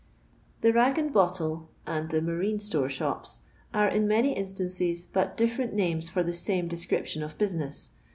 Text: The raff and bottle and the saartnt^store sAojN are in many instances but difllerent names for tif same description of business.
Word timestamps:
The 0.61 0.73
raff 0.73 0.97
and 0.97 1.13
bottle 1.13 1.69
and 1.85 2.09
the 2.09 2.21
saartnt^store 2.21 2.87
sAojN 2.89 3.39
are 3.75 3.87
in 3.87 4.07
many 4.07 4.33
instances 4.33 5.05
but 5.05 5.37
difllerent 5.37 5.73
names 5.73 6.09
for 6.09 6.23
tif 6.23 6.33
same 6.33 6.67
description 6.67 7.21
of 7.21 7.37
business. 7.37 7.91